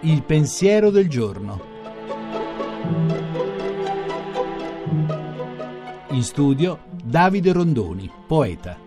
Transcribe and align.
Il 0.00 0.22
pensiero 0.24 0.90
del 0.90 1.08
giorno. 1.08 1.72
In 6.10 6.22
studio 6.22 6.80
Davide 7.02 7.52
Rondoni, 7.52 8.10
poeta. 8.26 8.78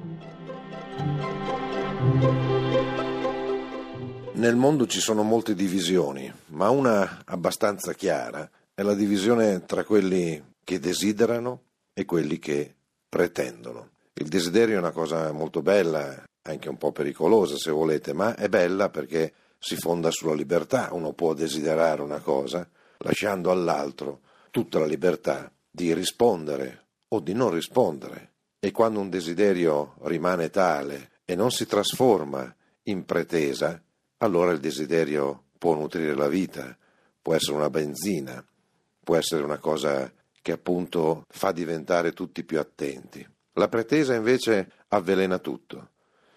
Nel 4.33 4.55
mondo 4.55 4.85
ci 4.85 4.99
sono 4.99 5.23
molte 5.23 5.55
divisioni, 5.55 6.31
ma 6.47 6.69
una 6.69 7.23
abbastanza 7.25 7.93
chiara 7.93 8.49
è 8.73 8.81
la 8.83 8.93
divisione 8.93 9.65
tra 9.65 9.83
quelli 9.83 10.53
che 10.63 10.79
desiderano 10.79 11.61
e 11.93 12.05
quelli 12.05 12.37
che 12.37 12.75
pretendono. 13.09 13.89
Il 14.19 14.29
desiderio 14.29 14.75
è 14.75 14.79
una 14.79 14.91
cosa 14.91 15.31
molto 15.31 15.61
bella, 15.61 16.23
anche 16.41 16.69
un 16.69 16.77
po' 16.77 16.91
pericolosa 16.91 17.55
se 17.55 17.69
volete, 17.69 18.13
ma 18.13 18.35
è 18.35 18.49
bella 18.49 18.89
perché 18.89 19.31
si 19.59 19.75
fonda 19.75 20.09
sulla 20.09 20.33
libertà. 20.33 20.89
Uno 20.91 21.13
può 21.13 21.35
desiderare 21.35 22.01
una 22.01 22.19
cosa 22.19 22.67
lasciando 22.97 23.51
all'altro 23.51 24.21
tutta 24.49 24.79
la 24.79 24.87
libertà 24.87 25.51
di 25.69 25.93
rispondere 25.93 26.87
o 27.09 27.19
di 27.19 27.33
non 27.33 27.51
rispondere. 27.51 28.31
E 28.59 28.71
quando 28.71 28.99
un 28.99 29.09
desiderio 29.11 29.93
rimane 30.01 30.49
tale 30.49 31.11
e 31.23 31.35
non 31.35 31.51
si 31.51 31.67
trasforma 31.67 32.53
in 32.83 33.05
pretesa, 33.05 33.79
allora 34.17 34.51
il 34.51 34.59
desiderio 34.59 35.43
può 35.59 35.75
nutrire 35.75 36.15
la 36.15 36.27
vita, 36.27 36.75
può 37.21 37.35
essere 37.35 37.55
una 37.55 37.69
benzina, 37.69 38.43
può 39.03 39.15
essere 39.15 39.43
una 39.43 39.59
cosa 39.59 40.11
che 40.41 40.51
appunto 40.53 41.23
fa 41.29 41.51
diventare 41.51 42.13
tutti 42.13 42.43
più 42.43 42.57
attenti. 42.59 43.35
La 43.57 43.69
pretesa 43.69 44.13
invece 44.13 44.69
avvelena 44.89 45.39
tutto, 45.39 45.89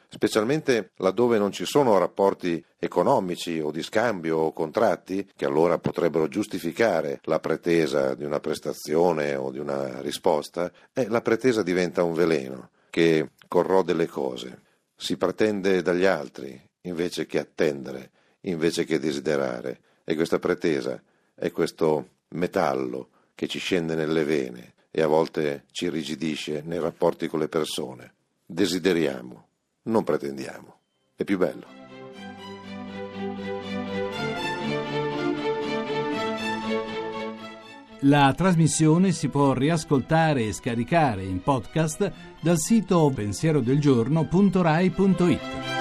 specialmente 0.09 0.93
laddove 0.97 1.37
non 1.37 1.53
ci 1.53 1.67
sono 1.67 1.99
rapporti 1.99 2.65
economici 2.79 3.61
o 3.61 3.71
di 3.71 3.83
scambio 3.83 4.39
o 4.39 4.53
contratti 4.55 5.31
che 5.37 5.45
allora 5.45 5.79
potrebbero 5.79 6.29
giustificare 6.29 7.21
la 7.25 7.39
pretesa 7.39 8.15
di 8.15 8.25
una 8.25 8.41
prestazione 8.41 9.35
o 9.35 9.51
di 9.51 9.59
una 9.59 10.01
risposta, 10.01 10.73
e 10.95 11.09
la 11.09 11.21
pretesa 11.21 11.63
diventa 11.63 12.03
un 12.05 12.15
veleno 12.15 12.71
che 12.89 13.33
corrode 13.49 13.93
le 13.93 14.07
cose. 14.07 14.63
Si 14.97 15.19
pretende 15.19 15.83
dagli 15.83 16.07
altri 16.07 16.59
invece 16.85 17.27
che 17.27 17.39
attendere, 17.39 18.13
invece 18.45 18.85
che 18.85 18.99
desiderare. 18.99 19.81
E 20.05 20.15
questa 20.15 20.39
pretesa 20.39 20.99
è 21.35 21.51
questo 21.51 22.13
metallo 22.29 23.11
che 23.35 23.47
ci 23.47 23.59
scende 23.59 23.95
nelle 23.95 24.25
vene 24.25 24.73
e 24.91 25.03
a 25.03 25.07
volte 25.07 25.65
ci 25.71 25.85
irrigidisce 25.87 26.63
nei 26.65 26.81
rapporti 26.81 27.29
con 27.29 27.41
le 27.41 27.49
persone. 27.49 28.15
Desideriamo, 28.45 29.47
non 29.83 30.05
pretendiamo. 30.05 30.79
È 31.15 31.25
più 31.25 31.39
bello. 31.39 31.79
La 38.05 38.33
trasmissione 38.35 39.13
si 39.13 39.29
può 39.29 39.53
riascoltare 39.53 40.45
e 40.45 40.55
scaricare 40.55 41.23
in 41.23 41.43
podcast 41.43 42.11
dal 42.41 42.59
sito 42.59 43.13
pensierodelgiorno.rai.it. 43.15 45.80